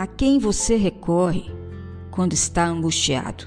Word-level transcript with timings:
A 0.00 0.06
quem 0.06 0.38
você 0.38 0.76
recorre 0.76 1.44
quando 2.10 2.32
está 2.32 2.64
angustiado? 2.64 3.44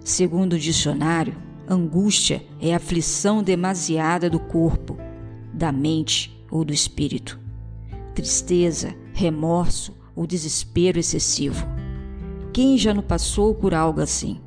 Segundo 0.00 0.54
o 0.54 0.58
dicionário, 0.58 1.36
angústia 1.68 2.44
é 2.60 2.74
aflição 2.74 3.44
demasiada 3.44 4.28
do 4.28 4.40
corpo, 4.40 4.98
da 5.54 5.70
mente 5.70 6.36
ou 6.50 6.64
do 6.64 6.72
espírito. 6.72 7.38
Tristeza, 8.12 8.92
remorso 9.12 9.96
ou 10.16 10.26
desespero 10.26 10.98
excessivo. 10.98 11.64
Quem 12.52 12.76
já 12.76 12.92
não 12.92 13.00
passou 13.00 13.54
por 13.54 13.72
algo 13.72 14.00
assim? 14.00 14.40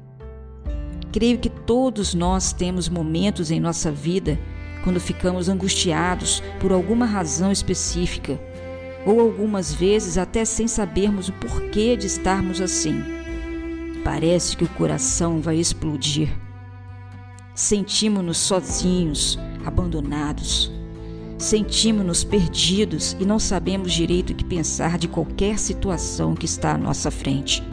Creio 1.13 1.39
que 1.39 1.49
todos 1.49 2.13
nós 2.13 2.51
temos 2.51 2.89
momentos 2.89 3.51
em 3.51 3.59
nossa 3.61 3.89
vida 3.89 4.37
quando 4.83 4.99
ficamos 4.99 5.47
angustiados 5.47 6.43
por 6.59 6.73
alguma 6.73 7.05
razão 7.05 7.53
específica, 7.53 8.37
ou 9.05 9.19
algumas 9.19 9.73
vezes 9.73 10.17
até 10.17 10.43
sem 10.43 10.67
sabermos 10.67 11.29
o 11.29 11.33
porquê 11.33 11.95
de 11.95 12.07
estarmos 12.07 12.59
assim. 12.59 13.03
Parece 14.03 14.57
que 14.57 14.63
o 14.63 14.69
coração 14.69 15.41
vai 15.41 15.57
explodir. 15.57 16.29
Sentimos-nos 17.53 18.37
sozinhos, 18.37 19.39
abandonados. 19.65 20.71
Sentimos-nos 21.37 22.23
perdidos 22.23 23.15
e 23.19 23.25
não 23.25 23.39
sabemos 23.39 23.93
direito 23.93 24.31
o 24.31 24.35
que 24.35 24.43
pensar 24.43 24.97
de 24.97 25.07
qualquer 25.07 25.59
situação 25.59 26.33
que 26.33 26.45
está 26.45 26.73
à 26.73 26.77
nossa 26.77 27.11
frente. 27.11 27.63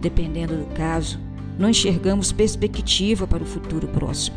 Dependendo 0.00 0.56
do 0.56 0.66
caso, 0.74 1.18
não 1.58 1.70
enxergamos 1.70 2.32
perspectiva 2.32 3.26
para 3.26 3.42
o 3.42 3.46
futuro 3.46 3.88
próximo. 3.88 4.36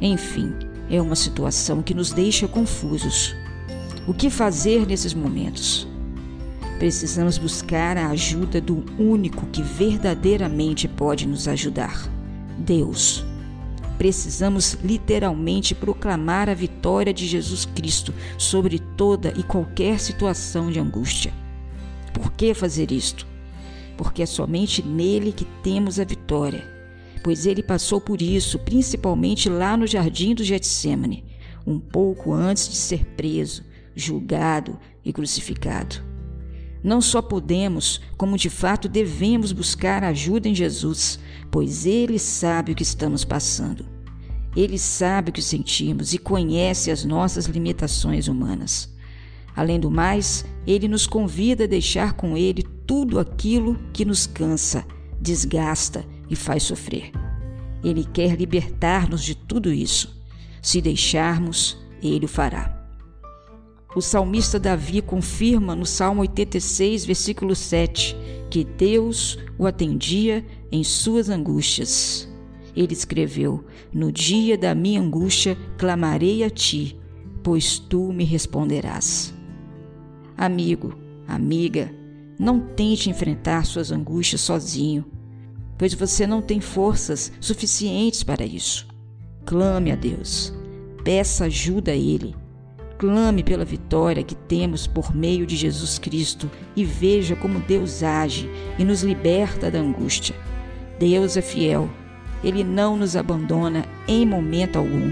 Enfim, 0.00 0.52
é 0.90 1.00
uma 1.00 1.14
situação 1.14 1.82
que 1.82 1.94
nos 1.94 2.10
deixa 2.10 2.48
confusos. 2.48 3.34
O 4.06 4.12
que 4.12 4.28
fazer 4.30 4.86
nesses 4.86 5.14
momentos? 5.14 5.86
Precisamos 6.78 7.38
buscar 7.38 7.96
a 7.96 8.08
ajuda 8.08 8.60
do 8.60 8.84
único 8.98 9.46
que 9.46 9.62
verdadeiramente 9.62 10.88
pode 10.88 11.26
nos 11.26 11.46
ajudar: 11.46 12.10
Deus. 12.58 13.24
Precisamos 13.98 14.76
literalmente 14.82 15.74
proclamar 15.74 16.48
a 16.48 16.54
vitória 16.54 17.14
de 17.14 17.26
Jesus 17.26 17.64
Cristo 17.64 18.12
sobre 18.36 18.78
toda 18.78 19.32
e 19.36 19.42
qualquer 19.42 20.00
situação 20.00 20.70
de 20.70 20.80
angústia. 20.80 21.32
Por 22.12 22.32
que 22.32 22.52
fazer 22.52 22.90
isto? 22.90 23.26
Porque 23.96 24.22
é 24.22 24.26
somente 24.26 24.82
nele 24.82 25.30
que 25.30 25.44
temos 25.62 26.00
a 26.00 26.04
vitória 26.04 26.72
pois 27.22 27.46
ele 27.46 27.62
passou 27.62 28.00
por 28.00 28.20
isso, 28.20 28.58
principalmente 28.58 29.48
lá 29.48 29.76
no 29.76 29.86
jardim 29.86 30.34
do 30.34 30.42
Getsemane, 30.42 31.24
um 31.66 31.78
pouco 31.78 32.32
antes 32.32 32.68
de 32.68 32.74
ser 32.74 33.04
preso, 33.16 33.64
julgado 33.94 34.78
e 35.04 35.12
crucificado. 35.12 35.96
Não 36.82 37.00
só 37.00 37.22
podemos, 37.22 38.00
como 38.16 38.36
de 38.36 38.50
fato 38.50 38.88
devemos 38.88 39.52
buscar 39.52 40.02
ajuda 40.02 40.48
em 40.48 40.54
Jesus, 40.54 41.18
pois 41.50 41.86
ele 41.86 42.18
sabe 42.18 42.72
o 42.72 42.74
que 42.74 42.82
estamos 42.82 43.24
passando. 43.24 43.86
Ele 44.56 44.76
sabe 44.76 45.30
o 45.30 45.32
que 45.32 45.40
sentimos 45.40 46.12
e 46.12 46.18
conhece 46.18 46.90
as 46.90 47.04
nossas 47.04 47.46
limitações 47.46 48.26
humanas. 48.26 48.92
Além 49.54 49.78
do 49.78 49.90
mais, 49.90 50.44
ele 50.66 50.88
nos 50.88 51.06
convida 51.06 51.64
a 51.64 51.68
deixar 51.68 52.14
com 52.14 52.36
ele 52.36 52.62
tudo 52.86 53.20
aquilo 53.20 53.78
que 53.92 54.04
nos 54.04 54.26
cansa, 54.26 54.84
desgasta 55.20 56.04
e 56.28 56.34
faz 56.34 56.64
sofrer. 56.64 57.12
Ele 57.84 58.04
quer 58.04 58.34
libertar-nos 58.36 59.22
de 59.22 59.34
tudo 59.34 59.72
isso. 59.72 60.20
Se 60.60 60.80
deixarmos, 60.80 61.78
ele 62.02 62.24
o 62.24 62.28
fará. 62.28 62.81
O 63.94 64.00
salmista 64.00 64.58
Davi 64.58 65.02
confirma 65.02 65.76
no 65.76 65.84
Salmo 65.84 66.22
86, 66.22 67.04
versículo 67.04 67.54
7, 67.54 68.16
que 68.50 68.64
Deus 68.64 69.38
o 69.58 69.66
atendia 69.66 70.44
em 70.70 70.82
suas 70.82 71.28
angústias. 71.28 72.28
Ele 72.74 72.92
escreveu: 72.92 73.64
No 73.92 74.10
dia 74.10 74.56
da 74.56 74.74
minha 74.74 75.00
angústia 75.00 75.56
clamarei 75.76 76.42
a 76.42 76.50
ti, 76.50 76.98
pois 77.42 77.78
tu 77.78 78.12
me 78.12 78.24
responderás. 78.24 79.34
Amigo, 80.36 80.94
amiga, 81.28 81.94
não 82.38 82.58
tente 82.60 83.10
enfrentar 83.10 83.66
suas 83.66 83.92
angústias 83.92 84.40
sozinho 84.40 85.04
pois 85.82 85.94
você 85.94 86.28
não 86.28 86.40
tem 86.40 86.60
forças 86.60 87.32
suficientes 87.40 88.22
para 88.22 88.46
isso. 88.46 88.86
Clame 89.44 89.90
a 89.90 89.96
Deus, 89.96 90.54
peça 91.02 91.46
ajuda 91.46 91.90
a 91.90 91.96
Ele. 91.96 92.36
Clame 93.02 93.42
pela 93.42 93.64
vitória 93.64 94.22
que 94.22 94.36
temos 94.36 94.86
por 94.86 95.12
meio 95.12 95.44
de 95.44 95.56
Jesus 95.56 95.98
Cristo 95.98 96.48
e 96.76 96.84
veja 96.84 97.34
como 97.34 97.58
Deus 97.58 98.00
age 98.00 98.48
e 98.78 98.84
nos 98.84 99.02
liberta 99.02 99.68
da 99.72 99.80
angústia. 99.80 100.36
Deus 101.00 101.36
é 101.36 101.42
fiel, 101.42 101.90
Ele 102.44 102.62
não 102.62 102.96
nos 102.96 103.16
abandona 103.16 103.84
em 104.06 104.24
momento 104.24 104.76
algum. 104.78 105.10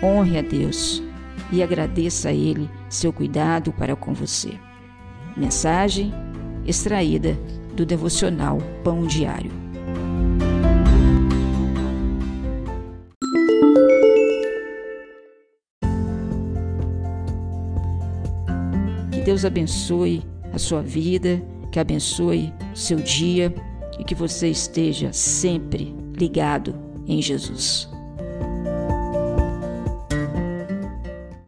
Honre 0.00 0.38
a 0.38 0.42
Deus 0.42 1.02
e 1.50 1.60
agradeça 1.60 2.28
a 2.28 2.32
Ele 2.32 2.70
seu 2.88 3.12
cuidado 3.12 3.72
para 3.72 3.96
com 3.96 4.14
você. 4.14 4.52
Mensagem 5.36 6.14
extraída 6.64 7.36
do 7.74 7.84
devocional 7.84 8.58
Pão 8.84 9.08
Diário. 9.08 9.50
Deus 19.28 19.44
abençoe 19.44 20.22
a 20.54 20.58
sua 20.58 20.80
vida, 20.80 21.38
que 21.70 21.78
abençoe 21.78 22.50
seu 22.74 22.96
dia 22.96 23.54
e 23.98 24.02
que 24.02 24.14
você 24.14 24.48
esteja 24.48 25.12
sempre 25.12 25.94
ligado 26.18 26.74
em 27.06 27.20
Jesus. 27.20 27.90